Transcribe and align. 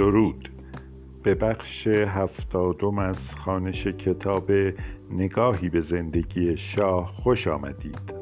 درود. 0.00 0.50
به 1.22 1.34
بخش 1.34 1.86
هفتادم 1.86 2.98
از 2.98 3.34
خانش 3.44 3.86
کتاب 3.86 4.50
نگاهی 5.10 5.68
به 5.68 5.80
زندگی 5.80 6.56
شاه 6.56 7.12
خوش 7.22 7.48
آمدید. 7.48 8.14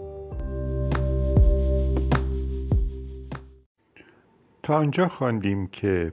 تا 4.63 4.75
آنجا 4.75 5.09
خواندیم 5.09 5.67
که 5.67 6.13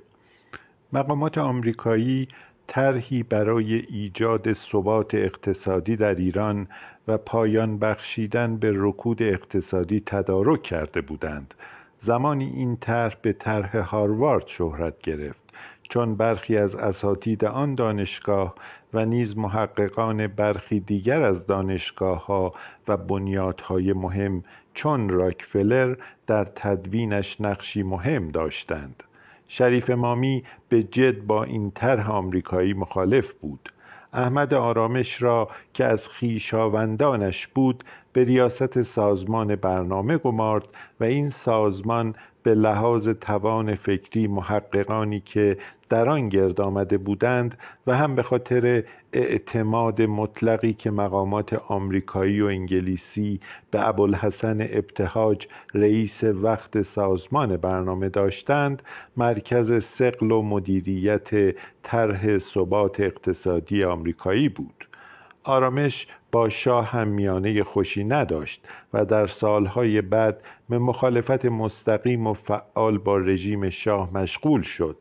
مقامات 0.93 1.37
آمریکایی 1.37 2.27
طرحی 2.67 3.23
برای 3.23 3.75
ایجاد 3.75 4.53
ثبات 4.53 5.15
اقتصادی 5.15 5.95
در 5.95 6.15
ایران 6.15 6.67
و 7.07 7.17
پایان 7.17 7.79
بخشیدن 7.79 8.57
به 8.57 8.71
رکود 8.75 9.23
اقتصادی 9.23 10.03
تدارک 10.05 10.63
کرده 10.63 11.01
بودند. 11.01 11.53
زمانی 12.01 12.45
این 12.45 12.77
طرح 12.77 13.15
به 13.21 13.33
طرح 13.33 13.77
هاروارد 13.77 14.47
شهرت 14.47 14.99
گرفت. 14.99 15.44
چون 15.89 16.15
برخی 16.15 16.57
از 16.57 16.75
اساتید 16.75 17.45
آن 17.45 17.75
دانشگاه 17.75 18.55
و 18.93 19.05
نیز 19.05 19.37
محققان 19.37 20.27
برخی 20.27 20.79
دیگر 20.79 21.21
از 21.21 21.45
دانشگاه 21.45 22.25
ها 22.25 22.53
و 22.87 22.97
بنیادهای 22.97 23.93
مهم 23.93 24.43
چون 24.73 25.09
راکفلر 25.09 25.95
در 26.27 26.43
تدوینش 26.43 27.41
نقشی 27.41 27.83
مهم 27.83 28.31
داشتند. 28.31 29.03
شریف 29.47 29.89
مامی 29.89 30.43
به 30.69 30.83
جد 30.83 31.21
با 31.21 31.43
این 31.43 31.71
طرح 31.71 32.11
آمریکایی 32.11 32.73
مخالف 32.73 33.33
بود. 33.33 33.71
احمد 34.13 34.53
آرامش 34.53 35.21
را 35.21 35.49
که 35.73 35.85
از 35.85 36.07
خیشاوندانش 36.07 37.47
بود 37.47 37.83
به 38.13 38.23
ریاست 38.23 38.81
سازمان 38.81 39.55
برنامه 39.55 40.17
گمارد 40.17 40.67
و 40.99 41.03
این 41.03 41.29
سازمان 41.29 42.15
به 42.43 42.55
لحاظ 42.55 43.09
توان 43.09 43.75
فکری 43.75 44.27
محققانی 44.27 45.19
که 45.19 45.57
در 45.89 46.09
آن 46.09 46.29
گرد 46.29 46.61
آمده 46.61 46.97
بودند 46.97 47.57
و 47.87 47.95
هم 47.95 48.15
به 48.15 48.23
خاطر 48.23 48.83
اعتماد 49.13 50.01
مطلقی 50.01 50.73
که 50.73 50.91
مقامات 50.91 51.53
آمریکایی 51.53 52.41
و 52.41 52.45
انگلیسی 52.45 53.39
به 53.71 53.87
ابوالحسن 53.87 54.61
ابتهاج 54.61 55.47
رئیس 55.73 56.23
وقت 56.23 56.81
سازمان 56.81 57.57
برنامه 57.57 58.09
داشتند 58.09 58.81
مرکز 59.17 59.83
سقل 59.83 60.31
و 60.31 60.41
مدیریت 60.41 61.55
طرح 61.83 62.37
ثبات 62.37 62.99
اقتصادی 62.99 63.83
آمریکایی 63.83 64.49
بود. 64.49 64.87
آرامش 65.43 66.07
با 66.31 66.49
شاه 66.49 66.85
هم 66.85 67.07
میانه 67.07 67.63
خوشی 67.63 68.03
نداشت 68.03 68.67
و 68.93 69.05
در 69.05 69.27
سالهای 69.27 70.01
بعد 70.01 70.41
به 70.69 70.79
مخالفت 70.79 71.45
مستقیم 71.45 72.27
و 72.27 72.33
فعال 72.33 72.97
با 72.97 73.17
رژیم 73.17 73.69
شاه 73.69 74.17
مشغول 74.17 74.61
شد. 74.61 74.97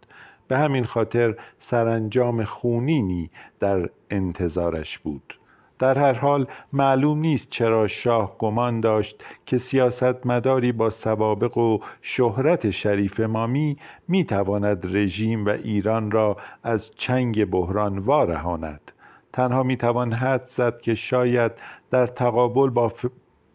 به 0.49 0.59
همین 0.59 0.85
خاطر 0.85 1.35
سرانجام 1.59 2.45
خونینی 2.45 3.31
در 3.61 3.89
انتظارش 4.11 4.99
بود. 4.99 5.39
در 5.79 5.99
هر 5.99 6.13
حال 6.13 6.47
معلوم 6.73 7.19
نیست 7.19 7.51
چرا 7.51 7.89
شاه 7.89 8.39
گمان 8.39 8.81
داشت 8.81 9.25
که 9.47 9.59
سیاستمداری 9.59 10.73
با 10.73 10.91
سوابق 10.91 11.59
و 11.59 11.79
شهرت 12.03 12.71
شریف 12.71 13.21
مامی 13.21 13.77
می‌تواند 14.09 14.97
رژیم 14.97 15.47
و 15.47 15.49
ایران 15.49 16.11
را 16.11 16.37
از 16.63 16.91
چنگ 16.97 17.45
بحران 17.45 17.99
وارهاند. 17.99 18.93
تنها 19.33 19.63
می‌توان 19.63 20.13
حد 20.13 20.49
زد 20.49 20.81
که 20.81 20.95
شاید 20.95 21.53
در 21.91 22.07
تقابل 22.07 22.71
با, 22.71 22.93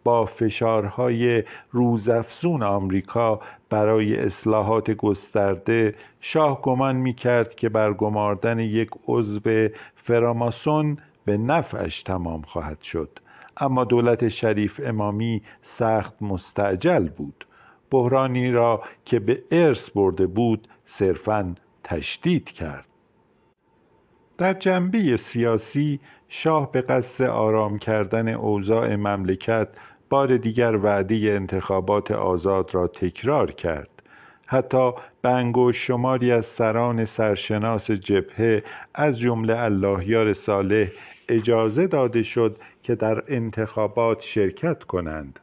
با 0.04 0.26
فشارهای 0.26 1.44
روزافزون 1.72 2.64
آمریکا 2.64 3.42
برای 3.70 4.20
اصلاحات 4.20 4.92
گسترده 4.92 5.96
شاه 6.22 6.62
گمان 6.62 6.96
می‌کرد 6.96 7.56
که 7.56 7.70
برگماردن 7.70 8.60
یک 8.60 8.90
عضو 9.08 9.68
فراماسون 9.96 10.98
به 11.26 11.38
نفعش 11.38 12.04
تمام 12.04 12.42
خواهد 12.42 12.82
شد. 12.82 13.20
اما 13.58 13.84
دولت 13.84 14.28
شریف 14.28 14.82
امامی 14.84 15.42
سخت 15.62 16.22
مستعجل 16.22 17.08
بود. 17.08 17.46
بحرانی 17.92 18.52
را 18.52 18.84
که 19.06 19.20
به 19.20 19.44
ارث 19.52 19.90
برده 19.90 20.28
بود 20.28 20.68
صرفا 20.86 21.56
تشدید 21.84 22.46
کرد. 22.46 22.86
در 24.38 24.54
جنبه 24.54 25.18
سیاسی 25.18 26.00
شاه 26.28 26.72
به 26.72 26.82
قصد 26.82 27.24
آرام 27.24 27.80
کردن 27.80 28.28
اوضاع 28.28 28.96
مملکت 28.96 29.68
بار 30.10 30.38
دیگر 30.38 30.76
وعده 30.76 31.16
انتخابات 31.16 32.12
آزاد 32.12 32.76
را 32.76 32.88
تکرار 32.88 33.52
کرد. 33.52 33.90
حتی 34.46 34.92
به 35.22 35.72
شماری 35.74 36.32
از 36.32 36.46
سران 36.46 37.06
سرشناس 37.06 37.92
جبهه 37.92 38.64
از 38.96 39.20
جمله 39.20 39.58
اللهیار 39.58 40.34
صالح 40.34 40.88
اجازه 41.30 41.88
داده 41.88 42.24
شد 42.24 42.58
که 42.84 42.96
در 42.96 43.24
انتخابات 43.28 44.22
شرکت 44.22 44.84
کنند. 44.84 45.40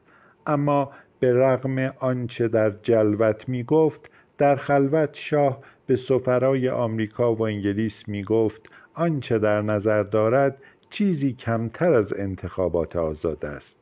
اما 0.46 0.90
به 1.20 1.32
رغم 1.32 1.92
آنچه 2.00 2.48
در 2.48 2.70
جلوت 2.70 3.48
می 3.48 3.62
گفت 3.62 4.10
در 4.38 4.56
خلوت 4.56 5.14
شاه 5.14 5.58
به 5.86 5.96
سفرای 5.96 6.68
آمریکا 6.68 7.34
و 7.34 7.42
انگلیس 7.42 8.08
می 8.08 8.22
گفت 8.24 8.60
آنچه 8.94 9.38
در 9.38 9.62
نظر 9.62 10.02
دارد 10.02 10.56
چیزی 10.90 11.32
کمتر 11.32 11.92
از 11.92 12.12
انتخابات 12.12 12.96
آزاد 12.96 13.44
است. 13.44 13.75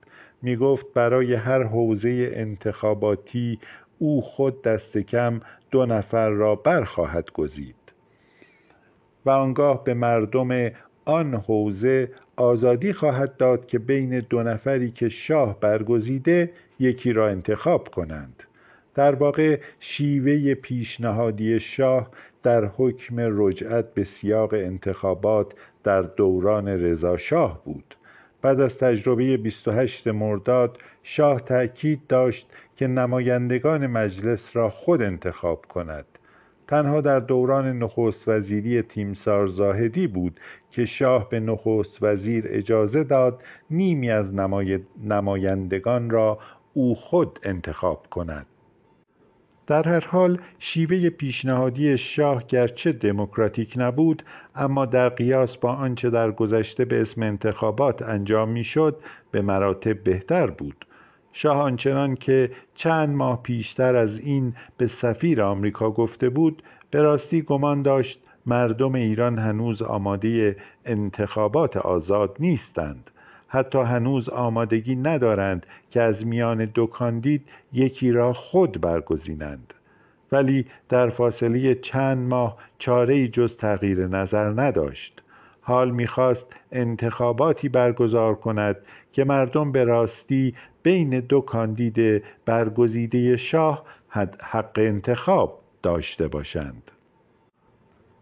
می 0.44 0.56
گفت 0.56 0.86
برای 0.94 1.34
هر 1.34 1.62
حوزه 1.62 2.30
انتخاباتی 2.34 3.58
او 3.98 4.22
خود 4.22 4.62
دست 4.62 4.98
کم 4.98 5.40
دو 5.70 5.86
نفر 5.86 6.28
را 6.28 6.54
برخواهد 6.54 7.30
گزید. 7.30 7.74
و 9.26 9.30
آنگاه 9.30 9.84
به 9.84 9.94
مردم 9.94 10.70
آن 11.04 11.34
حوزه 11.34 12.10
آزادی 12.36 12.92
خواهد 12.92 13.36
داد 13.36 13.66
که 13.66 13.78
بین 13.78 14.20
دو 14.20 14.42
نفری 14.42 14.90
که 14.90 15.08
شاه 15.08 15.60
برگزیده 15.60 16.50
یکی 16.78 17.12
را 17.12 17.28
انتخاب 17.28 17.88
کنند. 17.88 18.42
در 18.94 19.14
واقع 19.14 19.60
شیوه 19.80 20.54
پیشنهادی 20.54 21.60
شاه 21.60 22.10
در 22.42 22.64
حکم 22.64 23.16
رجعت 23.18 23.94
به 23.94 24.04
سیاق 24.04 24.54
انتخابات 24.54 25.52
در 25.84 26.02
دوران 26.02 26.68
رضا 26.68 27.16
شاه 27.16 27.64
بود. 27.64 27.94
بعد 28.44 28.60
از 28.60 28.78
تجربه 28.78 29.36
28 29.36 30.08
مرداد 30.08 30.78
شاه 31.02 31.40
تأکید 31.40 32.00
داشت 32.08 32.52
که 32.76 32.86
نمایندگان 32.86 33.86
مجلس 33.86 34.56
را 34.56 34.70
خود 34.70 35.02
انتخاب 35.02 35.66
کند. 35.66 36.04
تنها 36.68 37.00
در 37.00 37.20
دوران 37.20 37.78
نخست 37.78 38.28
وزیری 38.28 38.82
تیمسار 38.82 39.46
زاهدی 39.46 40.06
بود 40.06 40.40
که 40.70 40.84
شاه 40.84 41.28
به 41.28 41.40
نخست 41.40 42.02
وزیر 42.02 42.44
اجازه 42.48 43.04
داد 43.04 43.42
نیمی 43.70 44.10
از 44.10 44.34
نمایندگان 45.04 46.10
را 46.10 46.38
او 46.74 46.94
خود 46.94 47.38
انتخاب 47.42 48.06
کند. 48.10 48.46
در 49.66 49.88
هر 49.88 50.04
حال 50.06 50.38
شیوه 50.58 51.10
پیشنهادی 51.10 51.98
شاه 51.98 52.46
گرچه 52.46 52.92
دموکراتیک 52.92 53.74
نبود 53.76 54.22
اما 54.54 54.86
در 54.86 55.08
قیاس 55.08 55.56
با 55.56 55.72
آنچه 55.72 56.10
در 56.10 56.30
گذشته 56.30 56.84
به 56.84 57.00
اسم 57.00 57.22
انتخابات 57.22 58.02
انجام 58.02 58.48
می‌شد 58.48 58.96
به 59.30 59.42
مراتب 59.42 60.04
بهتر 60.04 60.46
بود. 60.46 60.86
شاه 61.32 61.56
آنچنان 61.56 62.14
که 62.14 62.50
چند 62.74 63.08
ماه 63.16 63.42
پیشتر 63.42 63.96
از 63.96 64.18
این 64.18 64.54
به 64.76 64.86
سفیر 64.86 65.42
آمریکا 65.42 65.90
گفته 65.90 66.28
بود 66.28 66.62
به 66.90 67.02
راستی 67.02 67.42
گمان 67.42 67.82
داشت 67.82 68.20
مردم 68.46 68.94
ایران 68.94 69.38
هنوز 69.38 69.82
آماده 69.82 70.56
انتخابات 70.84 71.76
آزاد 71.76 72.36
نیستند. 72.40 73.10
حتی 73.54 73.78
هنوز 73.78 74.28
آمادگی 74.28 74.96
ندارند 74.96 75.66
که 75.90 76.02
از 76.02 76.26
میان 76.26 76.64
دو 76.64 76.86
کاندید 76.86 77.42
یکی 77.72 78.12
را 78.12 78.32
خود 78.32 78.80
برگزینند. 78.80 79.74
ولی 80.32 80.66
در 80.88 81.10
فاصله 81.10 81.74
چند 81.74 82.18
ماه 82.28 82.56
چاره 82.78 83.28
جز 83.28 83.56
تغییر 83.56 84.06
نظر 84.06 84.48
نداشت. 84.48 85.22
حال 85.60 85.90
می‌خواست 85.90 86.46
انتخاباتی 86.72 87.68
برگزار 87.68 88.34
کند 88.34 88.76
که 89.12 89.24
مردم 89.24 89.72
به 89.72 89.84
راستی 89.84 90.54
بین 90.82 91.20
دو 91.20 91.40
کاندید 91.40 92.22
برگزیده 92.46 93.36
شاه 93.36 93.84
حق 94.40 94.78
انتخاب 94.78 95.58
داشته 95.82 96.28
باشند. 96.28 96.90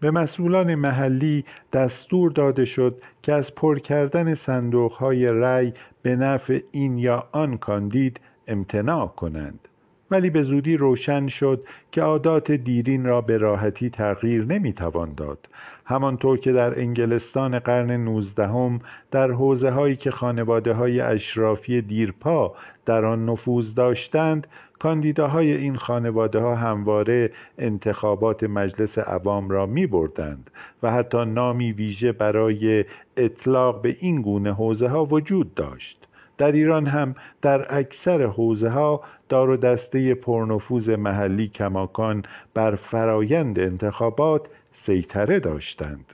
به 0.02 0.10
مسئولان 0.10 0.74
محلی 0.74 1.44
دستور 1.72 2.32
داده 2.32 2.64
شد 2.64 3.02
که 3.22 3.32
از 3.32 3.54
پر 3.54 3.78
کردن 3.78 4.34
صندوقهای 4.34 5.26
رأی 5.26 5.72
به 6.02 6.16
نفع 6.16 6.60
این 6.72 6.98
یا 6.98 7.28
آن 7.32 7.56
کاندید 7.56 8.20
امتناع 8.48 9.06
کنند. 9.06 9.68
ولی 10.10 10.30
به 10.30 10.42
زودی 10.42 10.76
روشن 10.76 11.28
شد 11.28 11.64
که 11.92 12.02
عادات 12.02 12.52
دیرین 12.52 13.04
را 13.04 13.20
به 13.20 13.38
راحتی 13.38 13.90
تغییر 13.90 14.44
نمی‌توان 14.44 15.14
داد. 15.14 15.48
همانطور 15.84 16.38
که 16.38 16.52
در 16.52 16.78
انگلستان 16.80 17.58
قرن 17.58 17.90
نوزدهم 17.90 18.80
در 19.10 19.30
حوزه 19.30 19.70
هایی 19.70 19.96
که 19.96 20.10
خانواده 20.10 20.72
های 20.72 21.00
اشرافی 21.00 21.82
دیرپا 21.82 22.54
در 22.86 23.04
آن 23.04 23.26
نفوذ 23.28 23.74
داشتند 23.74 24.46
کاندیداهای 24.78 25.52
این 25.52 25.76
خانواده 25.76 26.38
ها 26.38 26.56
همواره 26.56 27.30
انتخابات 27.58 28.44
مجلس 28.44 28.98
عوام 28.98 29.50
را 29.50 29.66
می 29.66 29.86
بردند 29.86 30.50
و 30.82 30.92
حتی 30.92 31.24
نامی 31.24 31.72
ویژه 31.72 32.12
برای 32.12 32.84
اطلاق 33.16 33.82
به 33.82 33.96
این 34.00 34.22
گونه 34.22 34.54
حوزه 34.54 34.88
ها 34.88 35.04
وجود 35.04 35.54
داشت. 35.54 36.01
در 36.38 36.52
ایران 36.52 36.86
هم 36.86 37.14
در 37.42 37.78
اکثر 37.78 38.26
حوزه 38.26 38.68
ها 38.68 39.00
دار 39.28 39.50
و 39.50 39.56
دسته 39.56 40.14
پرنفوذ 40.14 40.90
محلی 40.90 41.48
کماکان 41.48 42.22
بر 42.54 42.74
فرایند 42.74 43.58
انتخابات 43.58 44.46
سیطره 44.72 45.40
داشتند. 45.40 46.04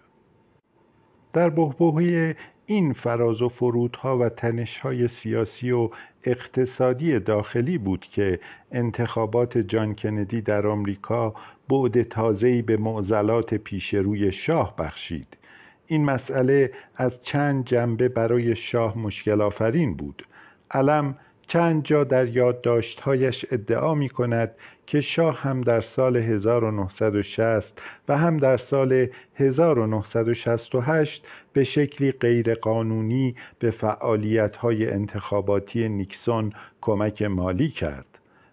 در 1.32 1.50
بحبوحه 1.50 2.36
این 2.66 2.92
فراز 2.92 3.42
و 3.42 3.48
فرودها 3.48 4.18
و 4.18 4.28
تنشهای 4.28 5.08
سیاسی 5.08 5.70
و 5.70 5.90
اقتصادی 6.24 7.18
داخلی 7.18 7.78
بود 7.78 8.00
که 8.00 8.40
انتخابات 8.72 9.58
جان 9.58 9.94
کندی 9.94 10.40
در 10.40 10.66
آمریکا 10.66 11.34
بعد 11.68 12.02
تازه‌ای 12.02 12.62
به 12.62 12.76
معضلات 12.76 13.54
پیش 13.54 13.94
روی 13.94 14.32
شاه 14.32 14.76
بخشید. 14.76 15.36
این 15.90 16.04
مسئله 16.04 16.72
از 16.96 17.22
چند 17.22 17.64
جنبه 17.64 18.08
برای 18.08 18.56
شاه 18.56 18.98
مشکل 18.98 19.40
آفرین 19.40 19.94
بود 19.94 20.26
علم 20.70 21.16
چند 21.46 21.84
جا 21.84 22.04
در 22.04 22.28
یادداشتهایش 22.28 23.44
ادعا 23.50 23.94
می 23.94 24.08
کند 24.08 24.50
که 24.86 25.00
شاه 25.00 25.40
هم 25.40 25.60
در 25.60 25.80
سال 25.80 26.16
1960 26.16 27.80
و 28.08 28.18
هم 28.18 28.36
در 28.36 28.56
سال 28.56 29.06
1968 29.36 31.26
به 31.52 31.64
شکلی 31.64 32.12
غیرقانونی 32.12 33.34
به 33.58 33.70
فعالیت‌های 33.70 34.90
انتخاباتی 34.90 35.88
نیکسون 35.88 36.52
کمک 36.80 37.22
مالی 37.22 37.68
کرد. 37.68 38.06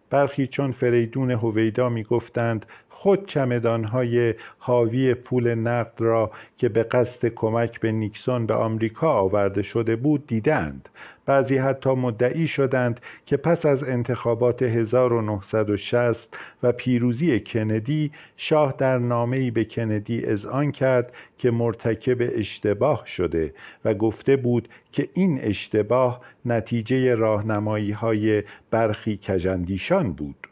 برخی 0.09 0.47
چون 0.47 0.71
فریدون 0.71 1.31
هویدا 1.31 1.89
می‌گفتند 1.89 2.65
خود 3.05 3.27
چمدانهای 3.27 4.33
حاوی 4.57 5.13
پول 5.13 5.55
نقد 5.55 5.93
را 5.97 6.31
که 6.57 6.69
به 6.69 6.83
قصد 6.83 7.27
کمک 7.27 7.79
به 7.79 7.91
نیکسون 7.91 8.45
به 8.45 8.53
آمریکا 8.53 9.13
آورده 9.13 9.61
شده 9.61 9.95
بود 9.95 10.27
دیدند. 10.27 10.89
بعضی 11.25 11.57
حتی 11.57 11.89
مدعی 11.89 12.47
شدند 12.47 12.99
که 13.25 13.37
پس 13.37 13.65
از 13.65 13.83
انتخابات 13.83 14.61
1960 14.61 16.37
و 16.63 16.71
پیروزی 16.71 17.39
کندی 17.39 18.11
شاه 18.37 18.75
در 18.77 18.97
نامه‌ای 18.97 19.51
به 19.51 19.65
کندی 19.65 20.25
اذعان 20.25 20.71
کرد 20.71 21.13
که 21.37 21.51
مرتکب 21.51 22.17
اشتباه 22.19 23.03
شده 23.07 23.53
و 23.85 23.93
گفته 23.93 24.35
بود 24.35 24.69
که 24.91 25.09
این 25.13 25.39
اشتباه 25.41 26.21
نتیجه 26.45 27.15
راهنمایی 27.15 27.91
های 27.91 28.43
برخی 28.71 29.19
کجندیشان 29.27 30.13
بود. 30.13 30.47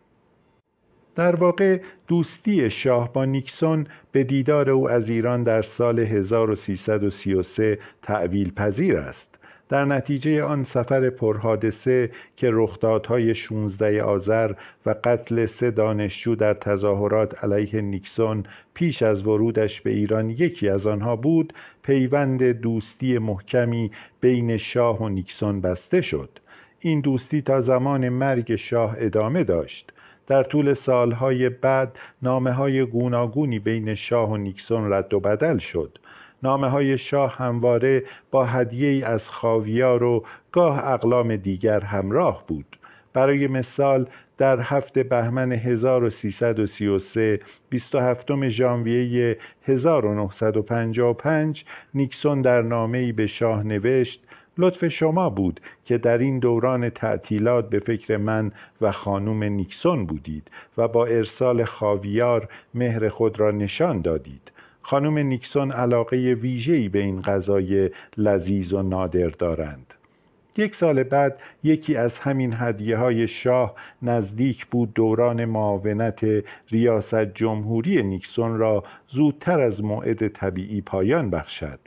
در 1.16 1.36
واقع 1.36 1.80
دوستی 2.08 2.70
شاه 2.70 3.14
با 3.14 3.26
نیکسون 3.26 3.88
به 4.12 4.24
دیدار 4.24 4.70
او 4.70 4.90
از 4.90 5.10
ایران 5.10 5.44
در 5.44 5.62
سال 5.62 6.00
1333 6.00 7.80
تعویل 8.02 8.52
پذیر 8.52 8.98
است. 8.98 9.34
در 9.70 9.86
نتیجه 9.86 10.44
آن 10.44 10.64
سفر 10.64 11.10
پرحادثه 11.10 12.12
که 12.38 12.50
رخدادهای 12.52 13.36
16 13.36 14.04
آذر 14.04 14.54
و 14.86 14.96
قتل 15.04 15.46
سه 15.46 15.72
دانشجو 15.72 16.36
در 16.36 16.54
تظاهرات 16.54 17.44
علیه 17.44 17.82
نیکسون 17.82 18.44
پیش 18.74 19.02
از 19.02 19.28
ورودش 19.28 19.82
به 19.82 19.90
ایران 19.90 20.30
یکی 20.30 20.70
از 20.70 20.88
آنها 20.88 21.16
بود 21.16 21.54
پیوند 21.84 22.44
دوستی 22.44 23.18
محکمی 23.18 23.92
بین 24.22 24.58
شاه 24.58 25.02
و 25.02 25.10
نیکسون 25.10 25.62
بسته 25.62 26.02
شد. 26.02 26.30
این 26.80 27.02
دوستی 27.02 27.42
تا 27.42 27.62
زمان 27.62 28.10
مرگ 28.10 28.56
شاه 28.56 28.96
ادامه 29.00 29.44
داشت. 29.44 29.92
در 30.28 30.44
طول 30.44 30.74
سالهای 30.74 31.50
بعد 31.50 31.98
نامه 32.22 32.52
های 32.52 32.86
گوناگونی 32.86 33.60
بین 33.60 33.96
شاه 33.96 34.30
و 34.32 34.38
نیکسون 34.38 34.94
رد 34.94 35.14
و 35.14 35.20
بدل 35.20 35.58
شد. 35.58 35.98
نامه 36.44 36.70
های 36.70 36.98
شاه 36.98 37.36
همواره 37.36 38.04
با 38.32 38.46
هدیه 38.46 38.90
ای 38.90 39.04
از 39.04 39.30
خاویار 39.30 40.04
و 40.04 40.26
گاه 40.52 40.88
اقلام 40.88 41.36
دیگر 41.36 41.80
همراه 41.80 42.44
بود. 42.48 42.78
برای 43.14 43.48
مثال 43.48 44.08
در 44.38 44.60
هفته 44.60 45.04
بهمن 45.04 45.52
1333 45.52 47.40
27 47.70 48.50
ژانویه 48.50 49.38
1955 49.68 51.66
نیکسون 51.94 52.42
در 52.42 52.62
نامه‌ای 52.62 53.12
به 53.12 53.28
شاه 53.28 53.64
نوشت 53.64 54.24
لطف 54.58 54.88
شما 54.88 55.30
بود 55.30 55.60
که 55.86 55.98
در 55.98 56.18
این 56.18 56.40
دوران 56.40 56.90
تعطیلات 56.90 57.70
به 57.70 57.80
فکر 57.80 58.18
من 58.18 58.52
و 58.82 58.92
خانم 58.92 59.44
نیکسون 59.44 60.06
بودید 60.06 60.52
و 60.78 60.88
با 60.88 61.06
ارسال 61.06 61.64
خاویار 61.64 62.50
مهر 62.74 63.10
خود 63.10 63.40
را 63.40 63.52
نشان 63.52 64.02
دادید. 64.02 64.52
خانم 64.82 65.18
نیکسون 65.18 65.72
علاقه 65.72 66.18
ویژه‌ای 66.18 66.90
به 66.90 67.00
این 67.00 67.22
غذای 67.22 67.90
لذیذ 68.18 68.74
و 68.74 68.82
نادر 68.82 69.28
دارند. 69.28 69.94
یک 70.58 70.76
سال 70.76 71.04
بعد 71.04 71.40
یکی 71.64 71.96
از 71.96 72.20
همین 72.20 72.54
هدیه 72.58 72.98
های 72.98 73.28
شاه 73.28 73.76
نزدیک 74.02 74.66
بود 74.66 74.94
دوران 74.94 75.46
معاونت 75.46 76.26
ریاست 76.72 77.26
جمهوری 77.26 78.04
نیکسون 78.04 78.58
را 78.58 78.84
زودتر 79.10 79.62
از 79.62 79.84
موعد 79.84 80.28
طبیعی 80.28 80.82
پایان 80.82 81.30
بخشد. 81.30 81.80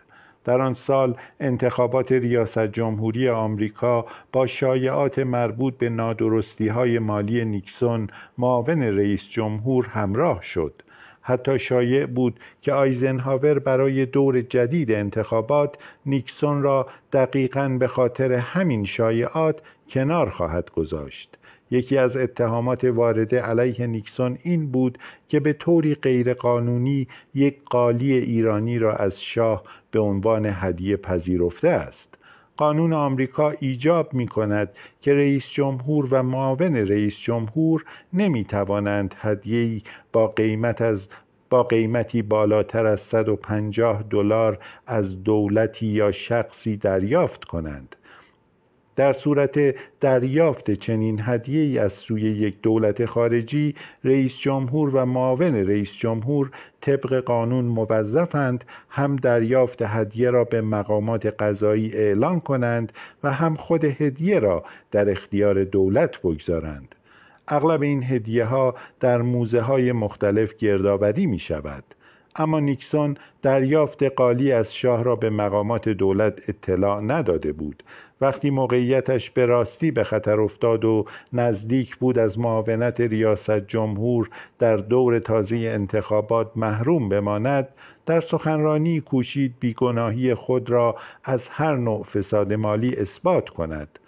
در 0.47 0.61
آن 0.61 0.75
سال 0.75 1.17
انتخابات 1.41 2.13
ریاست 2.13 2.67
جمهوری 2.67 3.29
آمریکا 3.29 4.07
با 4.33 4.47
شایعات 4.47 5.19
مربوط 5.19 5.75
به 5.75 5.89
نادرستی 5.89 6.69
های 6.69 6.99
مالی 6.99 7.45
نیکسون 7.45 8.09
معاون 8.39 8.83
رئیس 8.83 9.29
جمهور 9.31 9.87
همراه 9.87 10.43
شد. 10.43 10.83
حتی 11.23 11.59
شایع 11.59 12.07
بود 12.07 12.41
که 12.63 12.73
آیزنهاور 12.73 13.59
برای 13.59 14.07
دور 14.07 14.41
جدید 14.41 14.93
انتخابات 14.93 15.79
نیکسون 16.07 16.63
را 16.63 16.87
دقیقا 17.13 17.77
به 17.81 17.89
خاطر 17.89 18.33
همین 18.33 18.85
شایعات 18.85 19.63
کنار 19.91 20.31
خواهد 20.31 20.71
گذاشت. 20.71 21.39
یکی 21.71 21.97
از 21.97 22.17
اتهامات 22.17 22.85
وارده 22.85 23.41
علیه 23.41 23.87
نیکسون 23.87 24.39
این 24.43 24.71
بود 24.71 24.99
که 25.29 25.41
به 25.41 25.53
طوری 25.53 25.95
غیرقانونی 25.95 27.09
یک 27.35 27.57
قالی 27.65 28.13
ایرانی 28.13 28.79
را 28.79 28.97
از 28.97 29.21
شاه 29.21 29.63
به 29.97 30.03
عنوان 30.03 30.47
هدیه 30.47 30.97
پذیرفته 30.97 31.69
است. 31.69 32.15
قانون 32.57 32.93
آمریکا 32.93 33.51
ایجاب 33.51 34.15
می 34.15 34.29
کند 34.29 34.69
که 35.01 35.15
رئیس 35.15 35.51
جمهور 35.51 36.09
و 36.11 36.23
معاون 36.23 36.77
رئیس 36.77 37.19
جمهور 37.19 37.85
نمی 38.13 38.45
توانند 38.45 39.15
هدیه‌ای 39.19 39.83
با 40.13 40.27
قیمت 40.27 40.81
از 40.81 41.09
با 41.51 41.63
قیمتی 41.63 42.23
بالاتر 42.23 42.87
از 42.87 43.01
150 43.01 44.03
دلار 44.11 44.59
از 44.87 45.25
دولتی 45.25 45.87
یا 45.87 46.13
شخصی 46.13 46.77
دریافت 46.77 47.45
کنند. 47.45 47.97
در 48.97 49.13
صورت 49.13 49.75
دریافت 50.01 50.71
چنین 50.71 51.21
هدیه 51.23 51.63
ای 51.63 51.79
از 51.79 51.93
سوی 51.93 52.23
یک 52.23 52.61
دولت 52.63 53.07
خارجی 53.07 53.75
رئیس 54.05 54.39
جمهور 54.39 54.91
و 54.95 55.07
معاون 55.07 55.55
رئیس 55.55 55.93
جمهور 55.93 56.51
طبق 56.81 57.21
قانون 57.21 57.65
موظفند 57.65 58.65
هم 58.91 59.17
دریافت 59.17 59.83
هدیه 59.83 60.31
را 60.31 60.45
به 60.45 60.61
مقامات 60.61 61.27
قضایی 61.27 61.93
اعلان 61.93 62.41
کنند 62.41 62.93
و 63.23 63.33
هم 63.33 63.57
خود 63.57 63.85
هدیه 63.85 64.39
را 64.39 64.65
در 64.91 65.11
اختیار 65.11 65.65
دولت 65.65 66.19
بگذارند. 66.19 66.95
اغلب 67.49 67.83
این 67.83 68.03
هدیه 68.03 68.45
ها 68.45 68.75
در 69.01 69.23
موزه 69.23 69.61
های 69.61 69.93
مختلف 69.93 70.57
گردآوری 70.57 71.27
می 71.27 71.39
شود 71.39 71.85
اما 72.37 72.61
نیکسون 72.61 73.17
دریافت 73.43 74.03
قالی 74.03 74.53
از 74.53 74.75
شاه 74.75 75.03
را 75.05 75.17
به 75.17 75.31
مقامات 75.31 75.89
دولت 75.89 76.49
اطلاع 76.49 77.01
نداده 77.01 77.53
بود. 77.53 77.83
وقتی 78.21 78.51
موقعیتش 78.51 79.31
به 79.31 79.47
راستی 79.47 79.91
به 79.91 80.05
خطر 80.05 80.41
افتاد 80.41 80.85
و 80.85 81.05
نزدیک 81.33 81.97
بود 81.97 82.19
از 82.19 82.39
معاونت 82.39 83.01
ریاست 83.01 83.59
جمهور 83.59 84.31
در 84.59 84.77
دور 84.77 85.19
تازه 85.19 85.57
انتخابات 85.57 86.51
محروم 86.57 87.09
بماند 87.09 87.69
در 88.07 88.21
سخنرانی 88.21 89.01
کوشید 89.01 89.55
بیگناهی 89.61 90.35
خود 90.35 90.71
را 90.71 90.97
از 91.25 91.49
هر 91.49 91.77
نوع 91.77 92.03
فساد 92.05 92.53
مالی 92.53 92.97
اثبات 92.97 93.49
کند. 93.49 93.99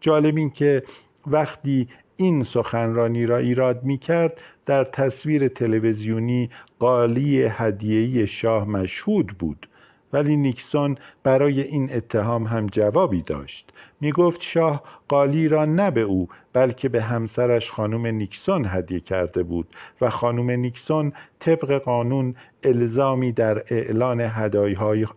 جالب 0.00 0.36
این 0.36 0.50
که 0.50 0.82
وقتی 1.26 1.88
این 2.16 2.44
سخنرانی 2.44 3.26
را 3.26 3.36
ایراد 3.36 3.84
می 3.84 3.98
کرد 3.98 4.40
در 4.66 4.84
تصویر 4.84 5.48
تلویزیونی 5.48 6.50
قالی 6.78 7.42
هدیه‌ای 7.42 8.26
شاه 8.26 8.68
مشهود 8.68 9.26
بود. 9.26 9.68
ولی 10.12 10.36
نیکسون 10.36 10.96
برای 11.22 11.60
این 11.60 11.92
اتهام 11.92 12.44
هم 12.44 12.66
جوابی 12.66 13.22
داشت. 13.22 13.72
می 14.00 14.12
گفت 14.12 14.42
شاه 14.42 14.82
قالی 15.08 15.48
را 15.48 15.64
نه 15.64 15.90
به 15.90 16.00
او 16.00 16.28
بلکه 16.52 16.88
به 16.88 17.02
همسرش 17.02 17.70
خانم 17.70 18.06
نیکسون 18.06 18.64
هدیه 18.68 19.00
کرده 19.00 19.42
بود 19.42 19.66
و 20.00 20.10
خانم 20.10 20.50
نیکسون 20.50 21.12
طبق 21.40 21.78
قانون 21.78 22.34
الزامی 22.62 23.32
در 23.32 23.62
اعلان 23.70 24.30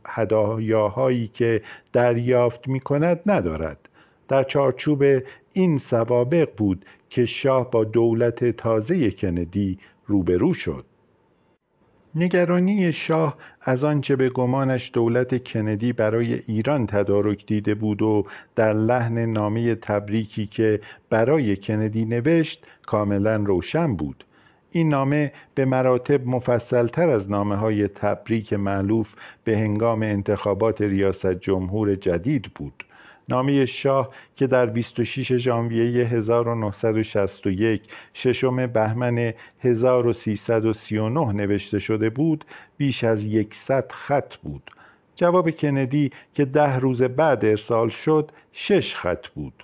هدایاهایی 0.06 1.28
که 1.28 1.62
دریافت 1.94 2.68
می 2.68 2.80
کند 2.80 3.20
ندارد. 3.26 3.90
در 4.28 4.44
چارچوب 4.44 5.04
این 5.54 5.78
سوابق 5.78 6.50
بود 6.58 6.86
که 7.10 7.26
شاه 7.26 7.72
با 7.72 7.84
دولت 7.84 8.52
تازه 8.52 9.12
کندی 9.12 9.80
روبرو 10.08 10.54
شد. 10.54 10.86
نگرانی 12.16 12.94
شاه 12.94 13.38
از 13.62 13.84
آنچه 13.84 14.16
به 14.16 14.30
گمانش 14.30 14.92
دولت 14.94 15.44
کندی 15.44 15.94
برای 15.94 16.42
ایران 16.48 16.88
تدارک 16.88 17.46
دیده 17.46 17.76
بود 17.76 18.02
و 18.02 18.26
در 18.56 18.74
لحن 18.74 19.18
نامه 19.26 19.76
تبریکی 19.76 20.48
که 20.48 20.82
برای 21.10 21.56
کندی 21.56 22.06
نوشت 22.06 22.66
کاملا 22.86 23.36
روشن 23.36 23.96
بود. 23.96 24.24
این 24.72 24.90
نامه 24.90 25.32
به 25.56 25.66
مراتب 25.66 26.28
مفصلتر 26.28 27.10
از 27.10 27.32
نامه 27.32 27.56
های 27.56 27.88
تبریک 27.88 28.54
معلوف 28.54 29.08
به 29.44 29.58
هنگام 29.58 30.04
انتخابات 30.04 30.82
ریاست 30.82 31.34
جمهور 31.34 31.96
جدید 31.96 32.52
بود. 32.56 32.84
نامه 33.30 33.66
شاه 33.66 34.10
که 34.36 34.48
در 34.48 34.66
26 34.66 35.38
ژانویه 35.38 36.08
1961 36.08 37.82
ششم 38.14 38.68
بهمن 38.68 39.34
1339 39.60 41.34
نوشته 41.34 41.80
شده 41.80 42.10
بود 42.10 42.46
بیش 42.78 43.04
از 43.04 43.24
یکصد 43.24 43.92
خط 43.92 44.36
بود. 44.36 44.72
جواب 45.16 45.52
کندی 45.52 46.12
که 46.34 46.46
ده 46.46 46.80
روز 46.80 47.04
بعد 47.04 47.46
ارسال 47.46 47.90
شد 47.90 48.32
شش 48.54 48.96
خط 48.96 49.28
بود. 49.28 49.64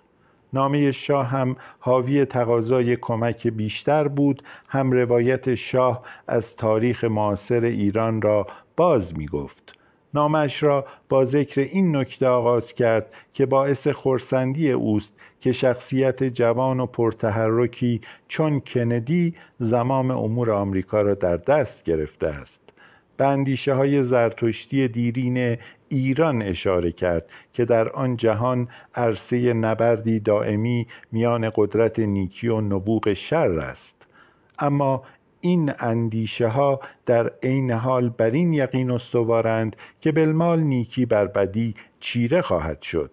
نامه 0.54 0.92
شاه 0.92 1.28
هم 1.28 1.56
حاوی 1.80 2.26
تقاضای 2.26 2.96
کمک 2.96 3.48
بیشتر 3.48 4.08
بود 4.08 4.44
هم 4.68 4.92
روایت 4.92 5.56
شاه 5.56 6.04
از 6.28 6.56
تاریخ 6.56 7.04
معاصر 7.04 7.64
ایران 7.64 8.22
را 8.22 8.48
باز 8.78 9.18
می 9.18 9.26
گفت 9.26 9.76
نامش 10.14 10.64
را 10.64 10.86
با 11.10 11.26
ذکر 11.26 11.62
این 11.62 11.96
نکته 11.96 12.28
آغاز 12.28 12.74
کرد 12.74 13.14
که 13.34 13.46
باعث 13.46 13.88
خورسندی 13.88 14.72
اوست 14.72 15.14
که 15.42 15.52
شخصیت 15.52 16.24
جوان 16.24 16.80
و 16.80 16.86
پرتحرکی 16.86 18.02
چون 18.28 18.60
کندی 18.60 19.36
زمام 19.60 20.12
امور 20.12 20.52
آمریکا 20.52 21.02
را 21.02 21.14
در 21.14 21.38
دست 21.38 21.84
گرفته 21.84 22.28
است. 22.28 22.60
به 23.18 23.26
اندیشه 23.26 23.74
های 23.74 24.04
زرتشتی 24.04 24.88
دیرین 24.88 25.58
ایران 25.90 26.42
اشاره 26.42 26.92
کرد 26.92 27.26
که 27.54 27.66
در 27.66 27.90
آن 27.90 28.18
جهان 28.18 28.68
عرصه 28.96 29.54
نبردی 29.54 30.20
دائمی 30.20 30.88
میان 31.12 31.52
قدرت 31.56 32.00
نیکی 32.00 32.48
و 32.48 32.62
نبوغ 32.62 33.14
شر 33.14 33.60
است. 33.60 34.06
اما 34.60 35.04
این 35.41 35.74
اندیشه 35.79 36.48
ها 36.48 36.79
در 37.06 37.32
عین 37.44 37.72
حال 37.72 38.10
بر 38.10 38.32
این 38.32 38.53
یقین 38.53 38.91
استوارند 38.91 39.75
که 40.01 40.12
بالمال 40.12 40.60
نیکی 40.60 41.06
بر 41.06 41.25
بدی 41.25 41.75
چیره 42.00 42.41
خواهد 42.41 42.82
شد. 42.82 43.12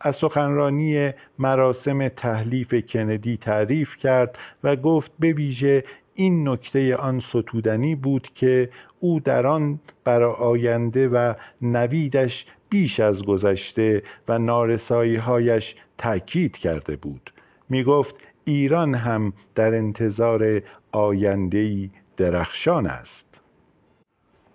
از 0.00 0.16
سخنرانی 0.16 1.10
مراسم 1.38 2.08
تحلیف 2.08 2.74
کندی 2.88 3.36
تعریف 3.36 3.96
کرد 3.96 4.38
و 4.64 4.76
گفت 4.76 5.12
به 5.18 5.32
ویژه 5.32 5.84
این 6.14 6.48
نکته 6.48 6.96
آن 6.96 7.20
ستودنی 7.20 7.94
بود 7.94 8.28
که 8.34 8.70
او 9.00 9.20
در 9.20 9.46
آن 9.46 9.80
بر 10.04 10.22
آینده 10.22 11.08
و 11.08 11.34
نویدش 11.62 12.46
بیش 12.68 13.00
از 13.00 13.24
گذشته 13.24 14.02
و 14.28 14.38
نارسایی 14.38 15.16
هایش 15.16 15.74
تأکید 15.98 16.56
کرده 16.56 16.96
بود. 16.96 17.32
می 17.68 17.84
گفت 17.84 18.14
ایران 18.48 18.94
هم 18.94 19.32
در 19.54 19.74
انتظار 19.74 20.62
آیندهی 20.92 21.90
درخشان 22.16 22.86
است. 22.86 23.26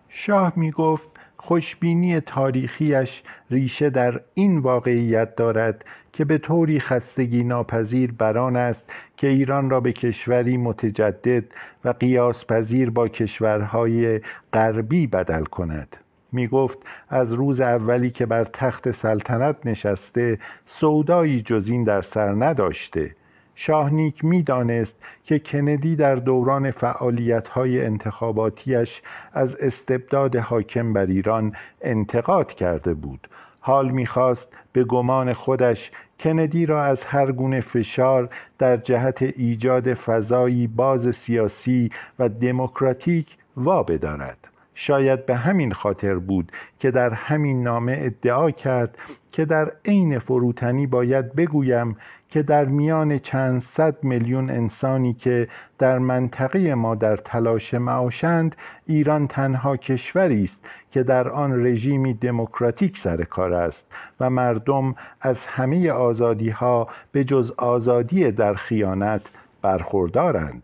شاه 0.10 0.54
می 0.56 0.72
گفت 0.72 1.10
خوشبینی 1.38 2.20
تاریخیش 2.20 3.24
ریشه 3.52 3.90
در 3.90 4.22
این 4.34 4.58
واقعیت 4.58 5.36
دارد 5.36 5.86
که 6.14 6.26
به 6.26 6.38
طوری 6.38 6.80
خستگی 6.80 7.44
ناپذیر 7.44 8.12
بران 8.12 8.56
است 8.56 8.84
که 9.18 9.28
ایران 9.28 9.70
را 9.70 9.80
به 9.80 9.94
کشوری 9.94 10.58
متجدد 10.58 11.44
و 11.86 11.90
قیاس 11.90 12.46
پذیر 12.46 12.90
با 12.90 13.08
کشورهای 13.08 14.22
غربی 14.54 15.08
بدل 15.08 15.44
کند. 15.44 15.98
می 16.32 16.48
گفت 16.48 16.78
از 17.10 17.34
روز 17.34 17.62
اولی 17.62 18.10
که 18.10 18.26
بر 18.26 18.44
تخت 18.44 18.92
سلطنت 18.92 19.56
نشسته 19.66 20.40
سودایی 20.66 21.42
جز 21.42 21.68
این 21.68 21.84
در 21.84 22.02
سر 22.02 22.32
نداشته. 22.32 23.16
شاهنیک 23.56 24.26
می‌دانست 24.26 24.96
که 25.24 25.40
کندی 25.40 25.96
در 25.96 26.16
دوران 26.16 26.72
فعالیت‌های 26.72 27.86
انتخاباتیش 27.86 29.02
از 29.34 29.56
استبداد 29.56 30.36
حاکم 30.36 30.94
بر 30.94 31.06
ایران 31.06 31.56
انتقاد 31.82 32.54
کرده 32.54 32.94
بود. 32.94 33.28
حال 33.60 33.90
می‌خواست 33.90 34.48
به 34.74 34.84
گمان 34.84 35.34
خودش 35.34 35.92
کندی 36.20 36.66
را 36.66 36.84
از 36.84 37.04
هر 37.04 37.32
گونه 37.32 37.62
فشار 37.62 38.30
در 38.60 38.78
جهت 38.78 39.22
ایجاد 39.22 39.94
فضایی 39.94 40.68
باز 40.68 41.16
سیاسی 41.16 41.92
و 42.20 42.30
دموکراتیک 42.30 43.38
وا 43.58 43.84
بدارد 43.84 44.38
شاید 44.76 45.26
به 45.26 45.36
همین 45.36 45.74
خاطر 45.74 46.16
بود 46.16 46.52
که 46.80 46.92
در 46.92 47.14
همین 47.14 47.64
نامه 47.64 47.98
ادعا 48.02 48.52
کرد 48.52 48.98
که 49.32 49.46
در 49.46 49.72
عین 49.86 50.20
فروتنی 50.20 50.88
باید 50.88 51.36
بگویم 51.36 51.98
که 52.30 52.44
در 52.44 52.66
میان 52.66 53.20
چند 53.20 53.62
صد 53.62 54.04
میلیون 54.04 54.50
انسانی 54.50 55.14
که 55.14 55.48
در 55.80 56.00
منطقه 56.00 56.76
ما 56.76 56.96
در 56.96 57.18
تلاش 57.18 57.74
معاشند 57.74 58.56
ایران 58.86 59.28
تنها 59.28 59.78
کشوری 59.78 60.44
است 60.44 60.58
که 60.92 61.04
در 61.04 61.30
آن 61.30 61.66
رژیمی 61.66 62.14
دموکراتیک 62.14 62.98
سر 62.98 63.24
کار 63.24 63.54
است 63.54 63.86
و 64.20 64.30
مردم 64.30 64.96
از 65.22 65.38
همه 65.46 65.92
آزادی 65.92 66.50
ها 66.50 66.88
به 67.12 67.24
جز 67.24 67.52
آزادی 67.58 68.32
در 68.32 68.54
خیانت 68.54 69.22
برخوردارند. 69.62 70.64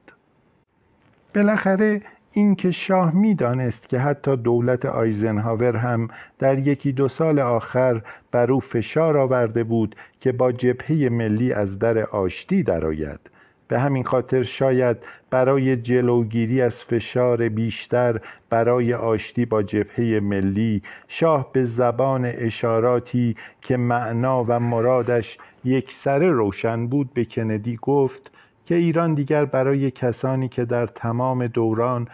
بالاخره 1.35 2.01
اینکه 2.31 2.71
شاه 2.71 3.15
می‌دانست 3.15 3.89
که 3.89 3.99
حتی 3.99 4.35
دولت 4.35 4.85
آیزنهاور 4.85 5.75
هم 5.75 6.07
در 6.39 6.59
یکی 6.59 6.91
دو 6.91 7.07
سال 7.07 7.39
آخر 7.39 8.01
بر 8.31 8.51
او 8.51 8.59
فشار 8.59 9.17
آورده 9.17 9.63
بود 9.63 9.95
که 10.19 10.31
با 10.31 10.51
جبهه 10.51 11.09
ملی 11.11 11.53
از 11.53 11.79
در 11.79 11.99
آشتی 11.99 12.63
درآید. 12.63 13.19
به 13.67 13.79
همین 13.79 14.03
خاطر 14.03 14.43
شاید 14.43 14.97
برای 15.29 15.77
جلوگیری 15.77 16.61
از 16.61 16.83
فشار 16.83 17.49
بیشتر 17.49 18.19
برای 18.49 18.93
آشتی 18.93 19.45
با 19.45 19.63
جبهه 19.63 20.19
ملی 20.19 20.81
شاه 21.07 21.49
به 21.53 21.65
زبان 21.65 22.25
اشاراتی 22.25 23.35
که 23.61 23.77
معنا 23.77 24.43
و 24.47 24.59
مرادش 24.59 25.37
یکسره 25.65 26.31
روشن 26.31 26.87
بود 26.87 27.13
به 27.13 27.25
کندی 27.25 27.79
گفت 27.81 28.31
که 28.69 28.75
ایران 28.75 29.13
دیگر 29.13 29.45
برای 29.45 29.91
کسانی 29.91 30.49
که 30.49 30.65
در 30.65 30.85
تمام 30.85 31.47
دوران 31.47 32.07